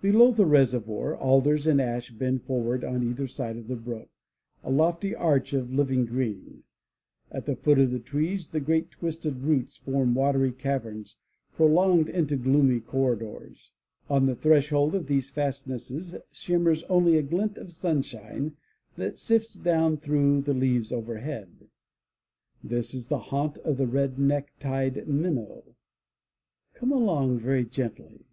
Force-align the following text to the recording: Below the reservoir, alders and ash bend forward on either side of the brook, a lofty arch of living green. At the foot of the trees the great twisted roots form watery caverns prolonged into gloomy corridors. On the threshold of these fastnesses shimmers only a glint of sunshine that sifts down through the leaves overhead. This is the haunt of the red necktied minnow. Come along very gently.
Below 0.00 0.32
the 0.32 0.46
reservoir, 0.46 1.14
alders 1.14 1.66
and 1.66 1.78
ash 1.78 2.10
bend 2.10 2.42
forward 2.44 2.82
on 2.84 3.02
either 3.02 3.26
side 3.26 3.58
of 3.58 3.68
the 3.68 3.76
brook, 3.76 4.08
a 4.64 4.70
lofty 4.70 5.14
arch 5.14 5.52
of 5.52 5.70
living 5.74 6.06
green. 6.06 6.62
At 7.30 7.44
the 7.44 7.54
foot 7.54 7.78
of 7.78 7.90
the 7.90 8.00
trees 8.00 8.48
the 8.52 8.60
great 8.60 8.90
twisted 8.90 9.42
roots 9.42 9.76
form 9.76 10.14
watery 10.14 10.52
caverns 10.52 11.16
prolonged 11.54 12.08
into 12.08 12.34
gloomy 12.36 12.80
corridors. 12.80 13.72
On 14.08 14.24
the 14.24 14.34
threshold 14.34 14.94
of 14.94 15.06
these 15.06 15.28
fastnesses 15.28 16.14
shimmers 16.30 16.82
only 16.84 17.18
a 17.18 17.22
glint 17.22 17.58
of 17.58 17.74
sunshine 17.74 18.56
that 18.96 19.18
sifts 19.18 19.52
down 19.52 19.98
through 19.98 20.40
the 20.40 20.54
leaves 20.54 20.90
overhead. 20.90 21.68
This 22.64 22.94
is 22.94 23.08
the 23.08 23.18
haunt 23.18 23.58
of 23.58 23.76
the 23.76 23.86
red 23.86 24.18
necktied 24.18 25.06
minnow. 25.06 25.74
Come 26.72 26.90
along 26.90 27.38
very 27.40 27.66
gently. 27.66 28.24